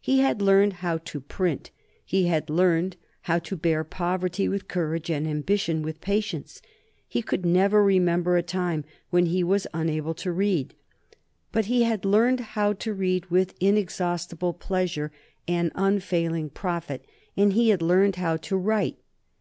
[0.00, 1.72] He had learned how to print;
[2.04, 6.62] he had learned how to bear poverty with courage and ambition with patience;
[7.08, 10.74] he could never remember a time when he was unable to read,
[11.50, 15.10] but he had learned how to read with inexhaustible pleasure
[15.48, 17.04] and unfailing profit,
[17.36, 18.98] and he had learned how to write.